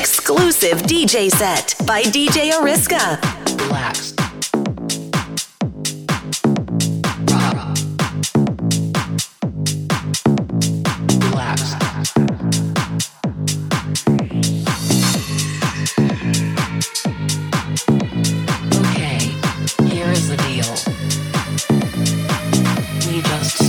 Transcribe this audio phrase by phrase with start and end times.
[0.00, 3.20] exclusive DJ set by DJ Oriska.
[3.60, 4.16] Relaxed.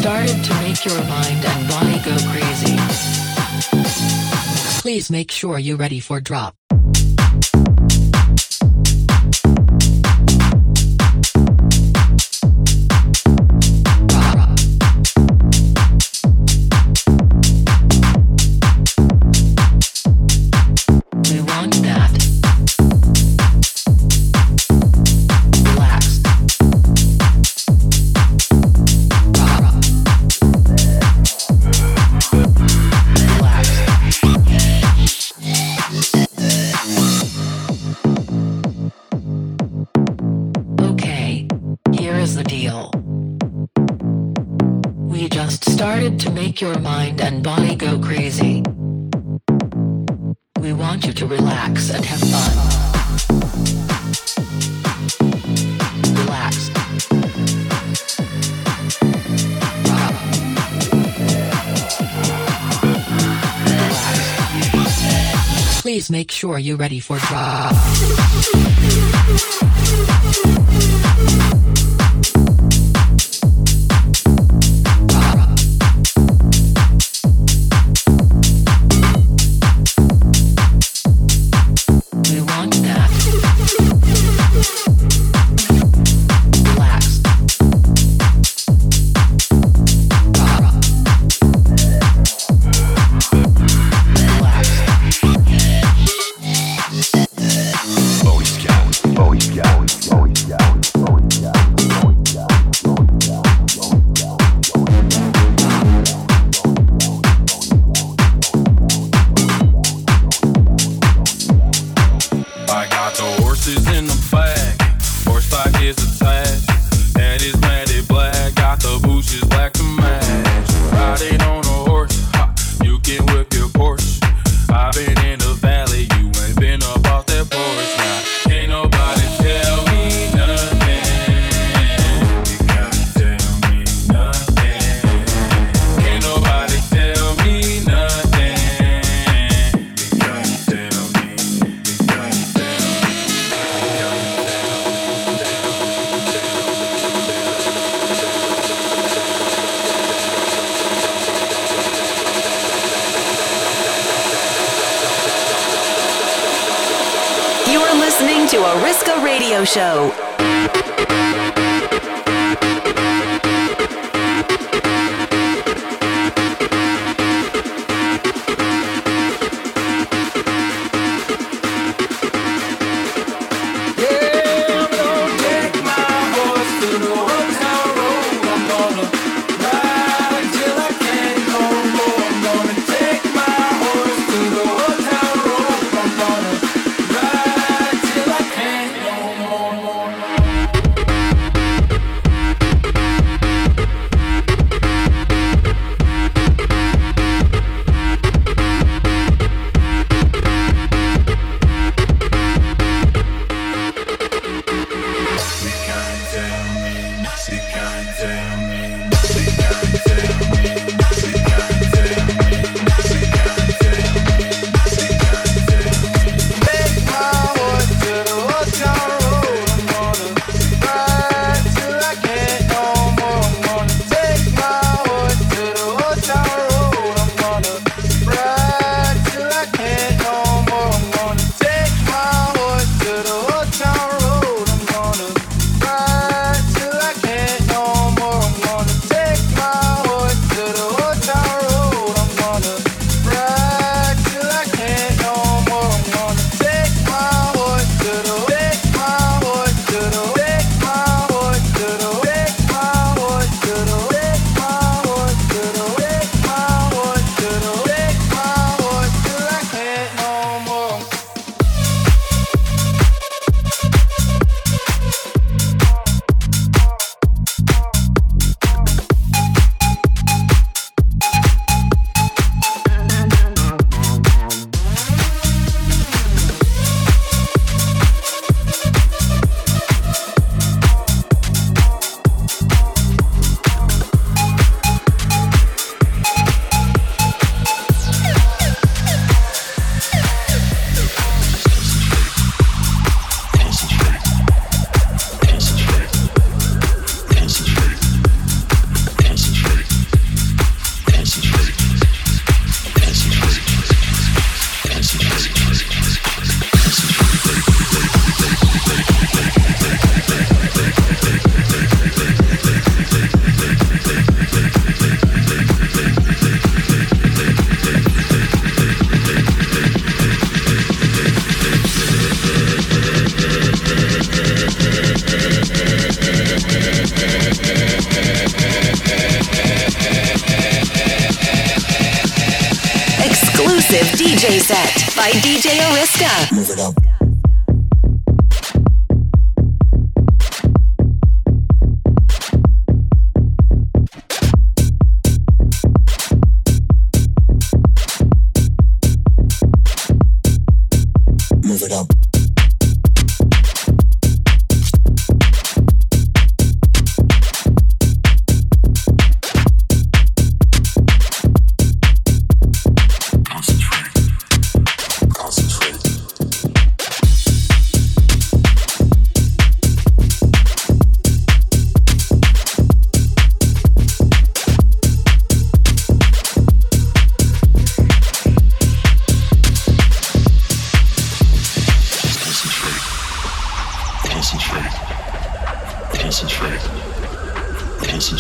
[0.02, 2.51] Started to make your mind and body go crazy.
[5.02, 6.61] Please make sure you're ready for drop.
[66.12, 67.72] make sure you're ready for drop.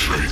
[0.01, 0.31] To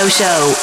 [0.00, 0.59] Radio Show.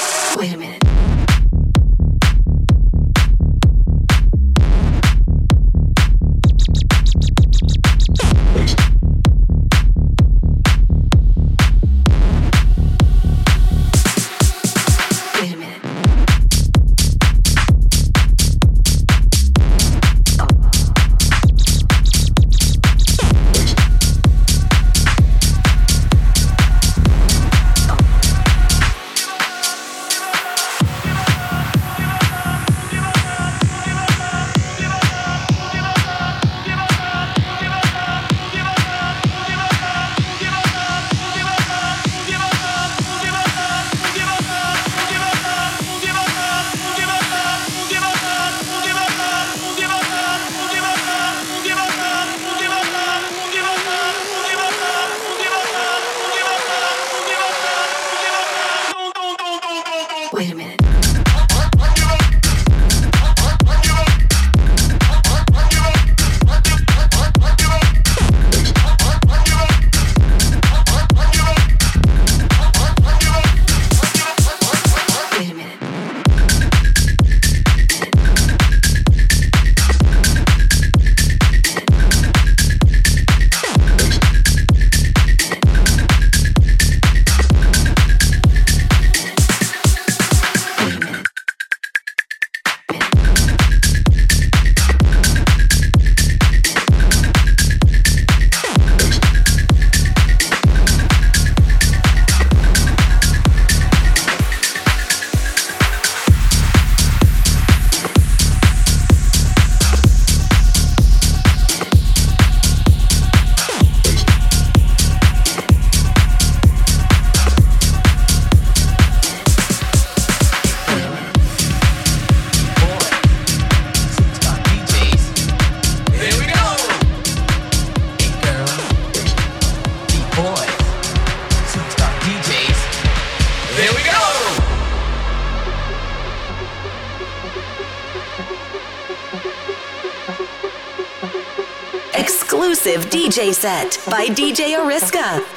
[143.57, 145.56] Set by DJ Oriska.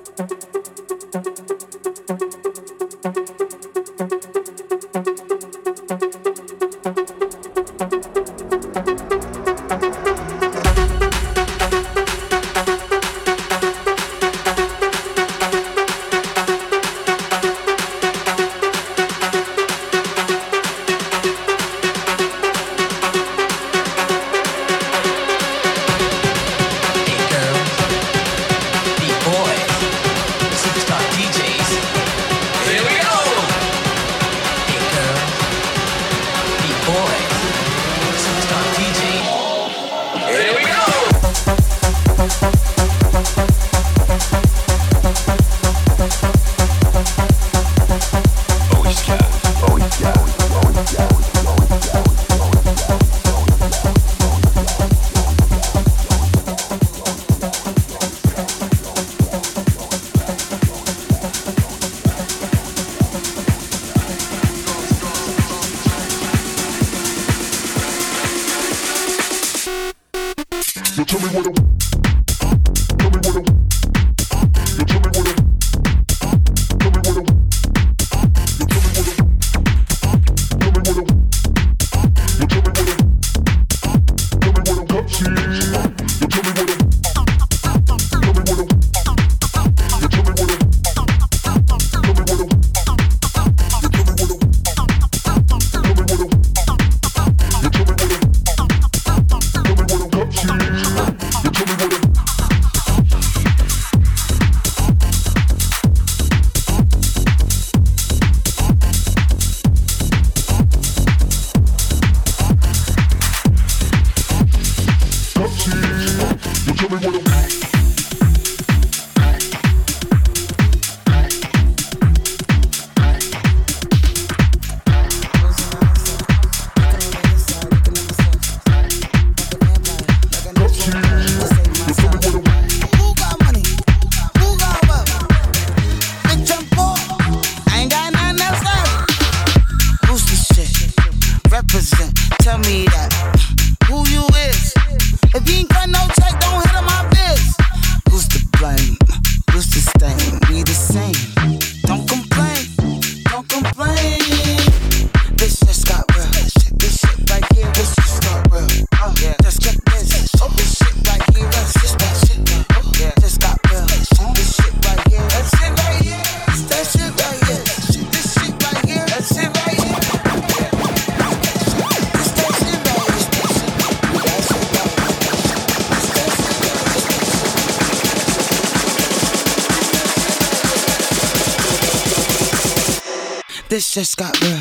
[184.01, 184.60] Just got real.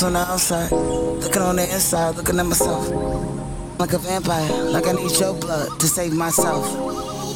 [0.00, 2.88] was on the outside, looking on the inside, looking at myself.
[3.78, 6.64] Like a vampire, like I need your blood to save myself.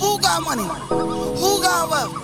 [0.00, 0.62] Who got money?
[0.62, 2.14] Who got wealth?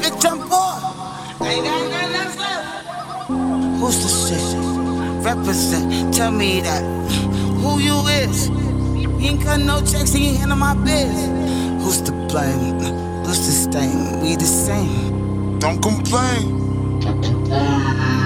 [0.00, 1.46] Bitch, I'm poor.
[1.46, 3.80] Ain't got nothing left.
[3.80, 5.24] Who's the shit?
[5.24, 6.82] Represent, tell me that.
[7.60, 8.48] Who you is?
[8.48, 11.84] You ain't cutting no checks, you ain't handling my biz.
[11.84, 12.80] Who's to blame?
[13.24, 14.20] Who's to stain?
[14.20, 15.58] We the same.
[15.58, 17.00] Don't complain.
[17.00, 18.25] Don't complain.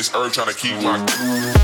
[0.00, 1.59] this herb, tryna keep my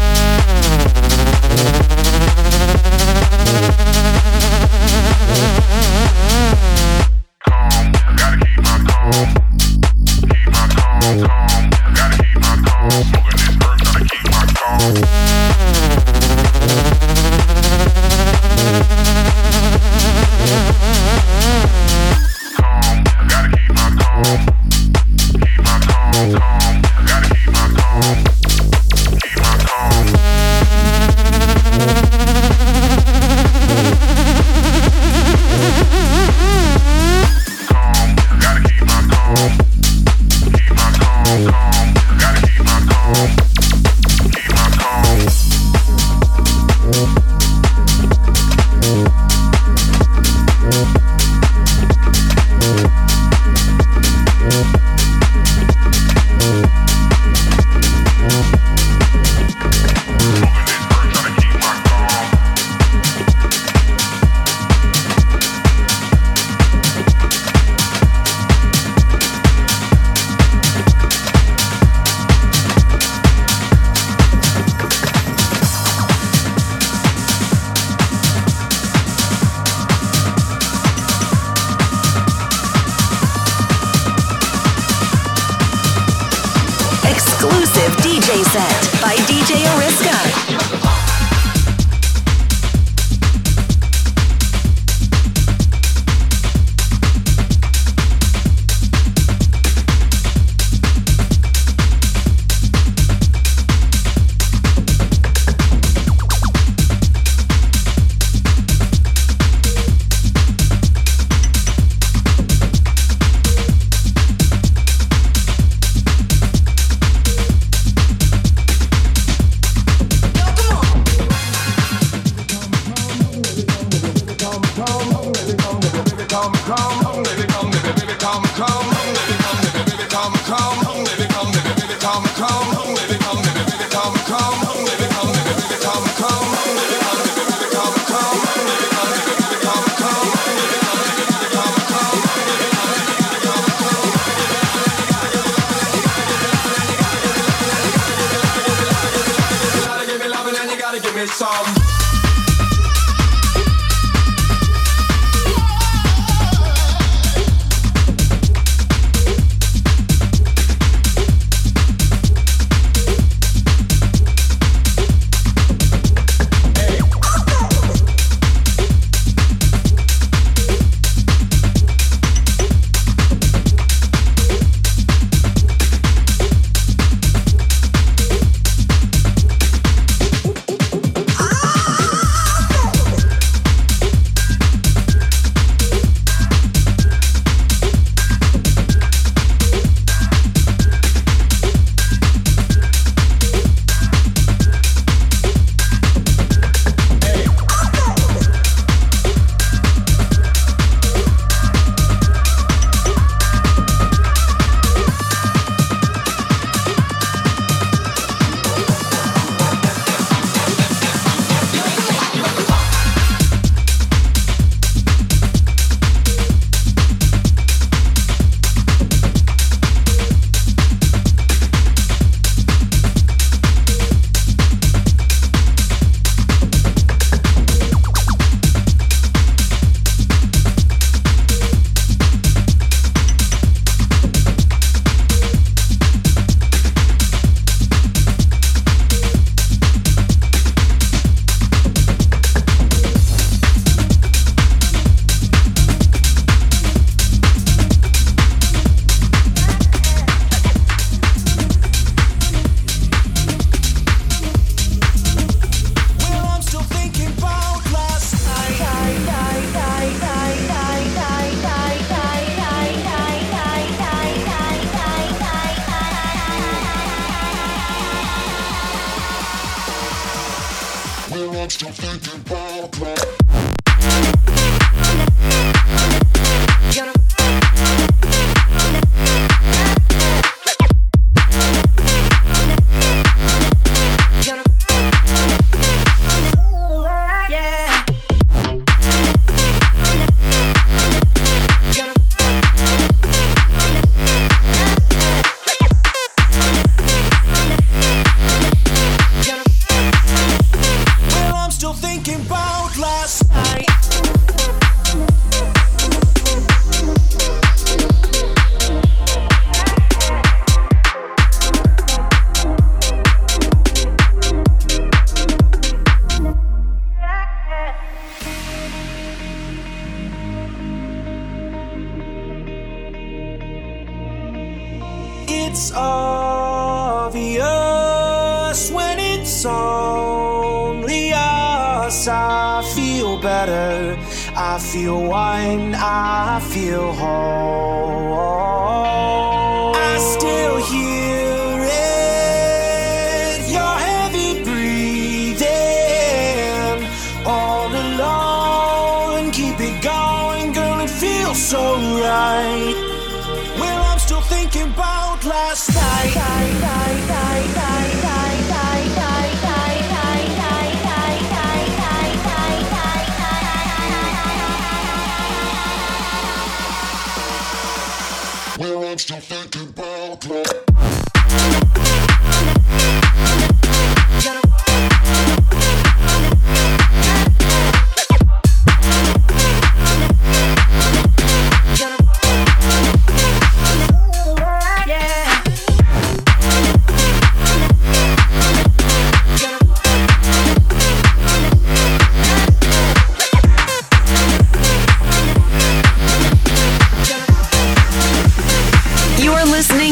[272.28, 272.55] Oh.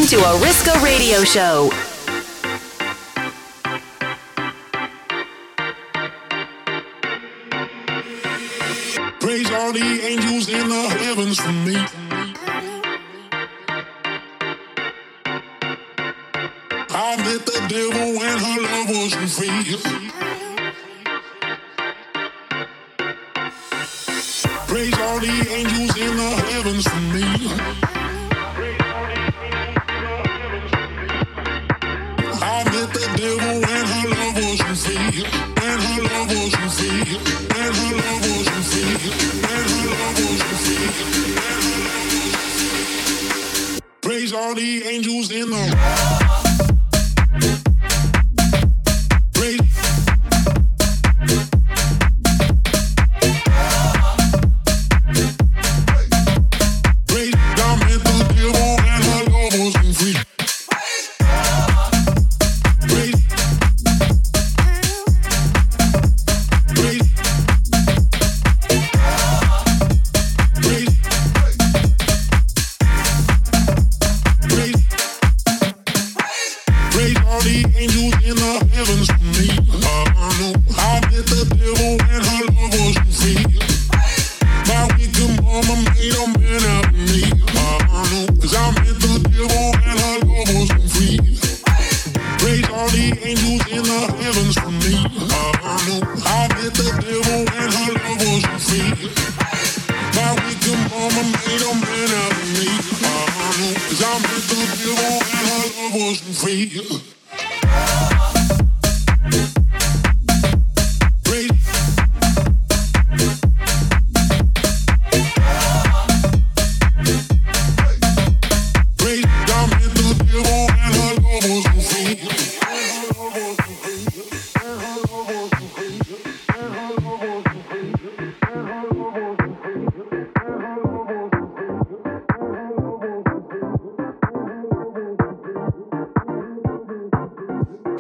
[0.04, 1.70] listening to Oriska Radio Show.
[9.20, 11.76] Praise all the angels in the heavens for me.
[16.90, 19.93] I met the devil when her love wasn't free.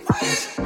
[0.06, 0.58] Praise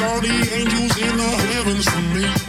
[0.00, 2.43] all the angels in the heavens for me.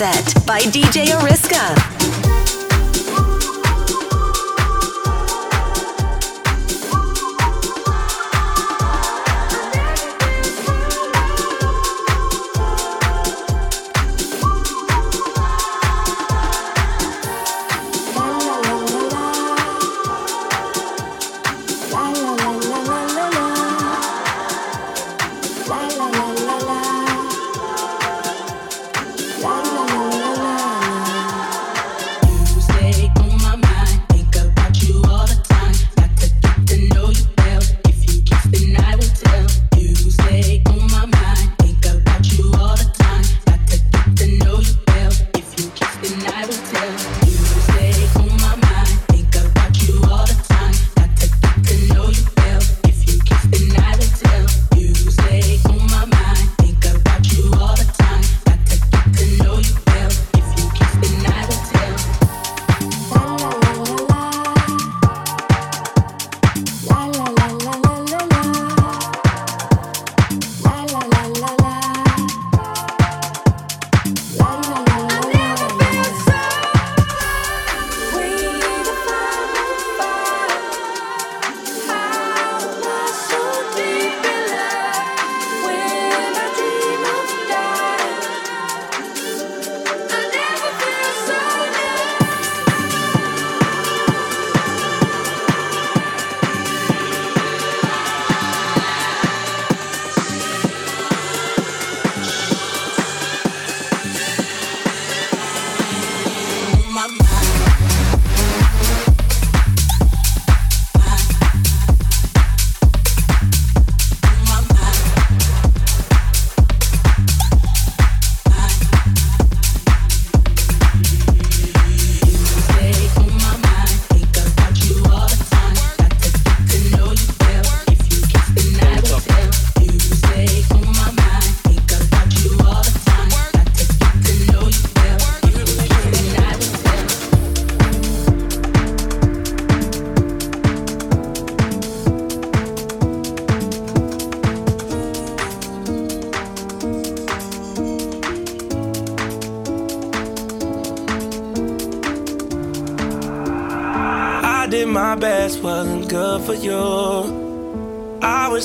[0.00, 1.39] Set by DJ Oriska.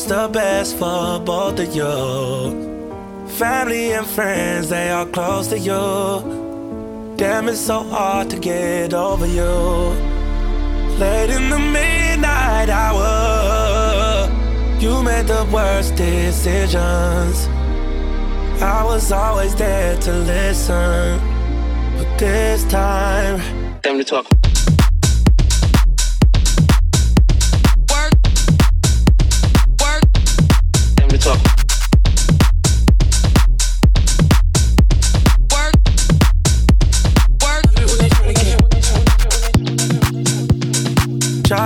[0.07, 3.27] The best for both of you.
[3.39, 7.15] Family and friends, they are close to you.
[7.17, 9.43] Damn, it's so hard to get over you.
[10.99, 14.29] Late in the midnight hour,
[14.79, 17.47] you made the worst decisions.
[18.61, 21.19] I was always there to listen,
[21.97, 23.39] but this time,
[23.81, 24.24] time to talk.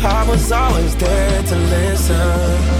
[0.00, 2.77] I was always there to listen.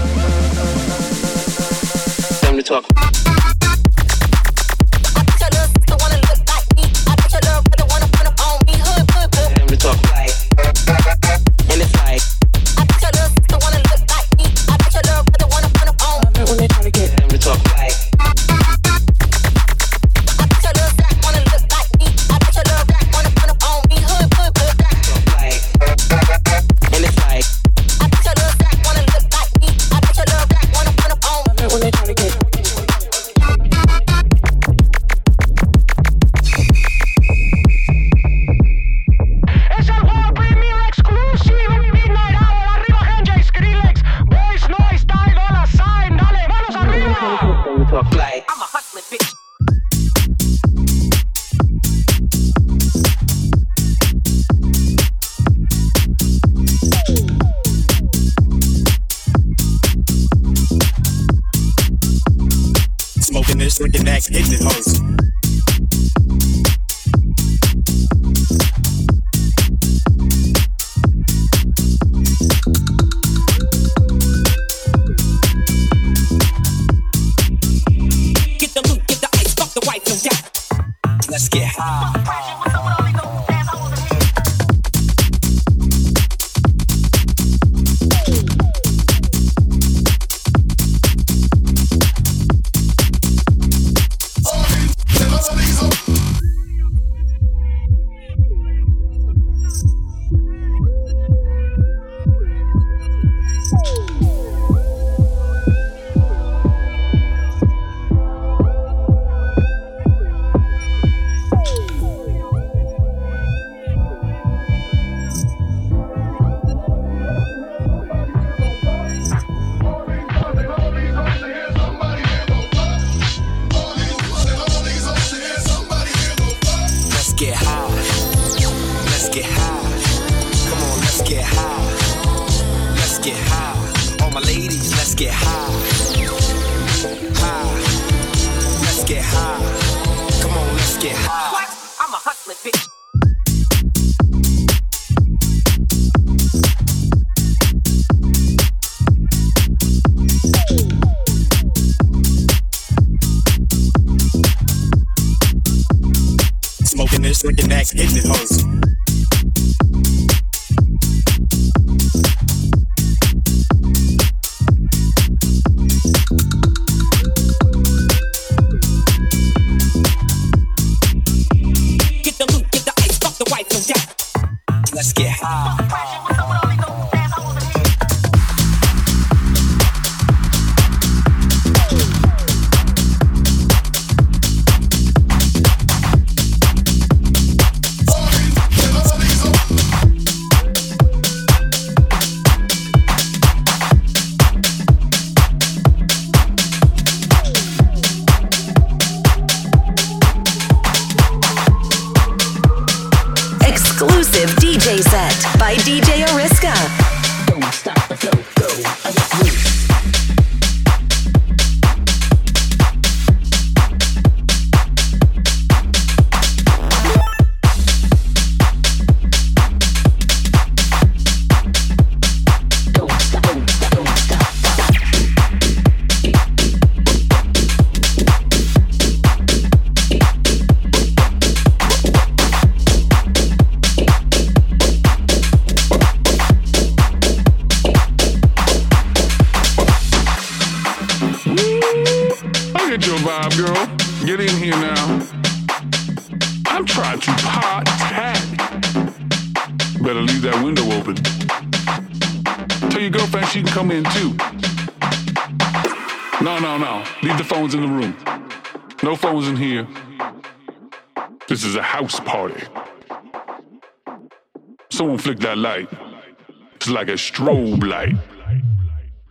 [267.39, 268.17] strobe light.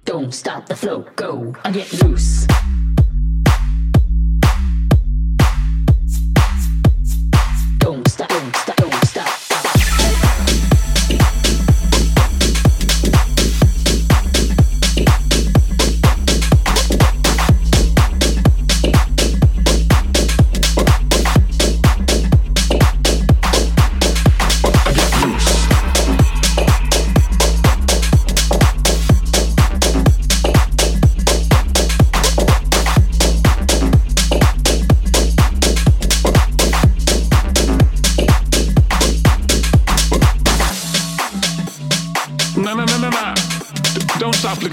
[0.06, 2.37] Don't stop the flow, go and get loose.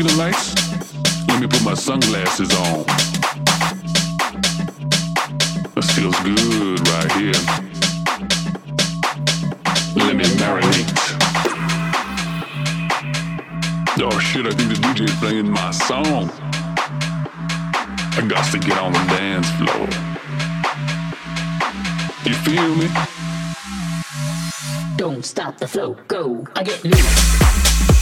[0.07, 0.53] The lights?
[1.27, 2.85] Let me put my sunglasses on.
[5.73, 7.39] This feels good right here.
[9.95, 10.91] Let me marinate.
[13.99, 16.29] Oh shit, I think the DJ is playing my song.
[18.17, 19.87] I got to get on the dance floor.
[22.25, 22.89] You feel me?
[24.97, 26.45] Don't stop the flow, go.
[26.55, 27.94] I get loose.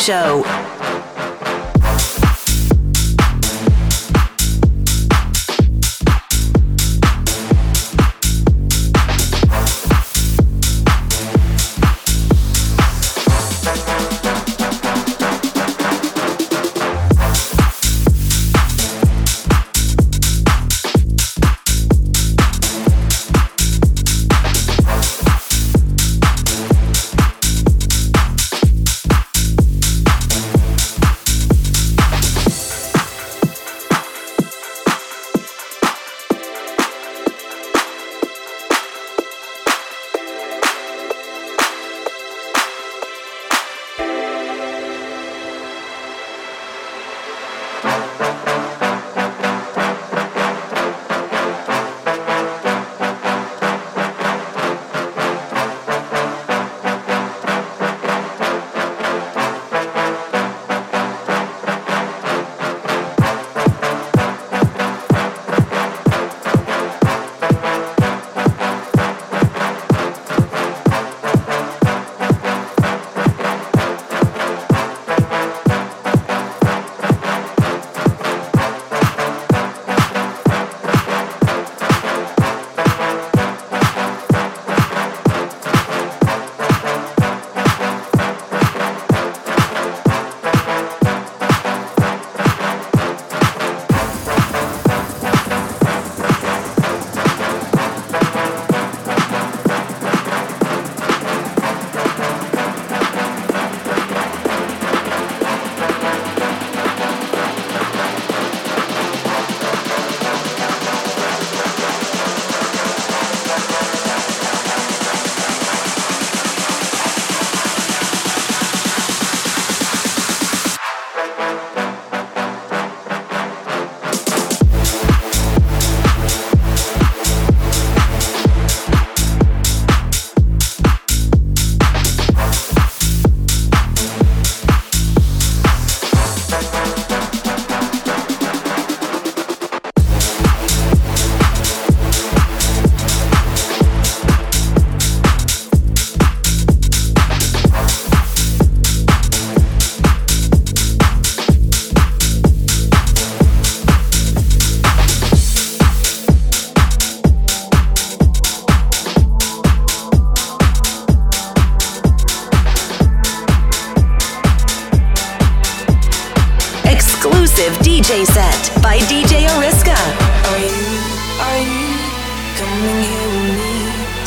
[0.00, 0.59] Show.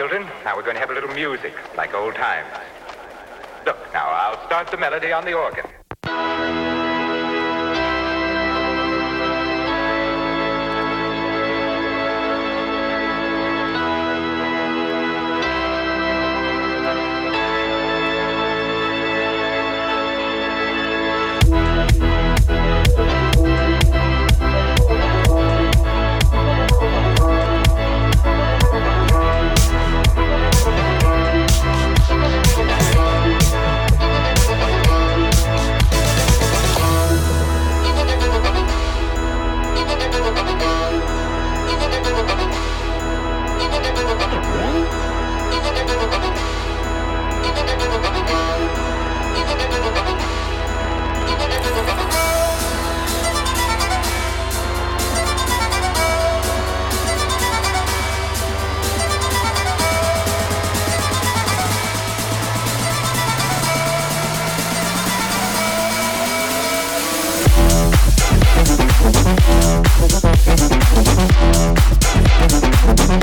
[0.00, 0.26] Children.
[0.46, 2.48] Now we're going to have a little music, like old times.
[3.66, 5.66] Look, now I'll start the melody on the organ.